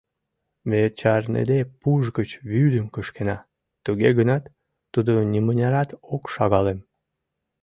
Ме 0.69 0.81
чарныде 0.99 1.59
пуш 1.79 2.03
гыч 2.17 2.29
вӱдым 2.49 2.85
кышкена, 2.95 3.37
туге 3.83 4.09
гынат, 4.19 4.43
тудо 4.93 5.13
нимынярат 5.31 5.89
ок 6.13 6.23
шагалем. 6.33 6.79